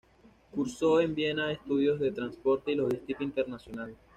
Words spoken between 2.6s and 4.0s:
y logística internacional.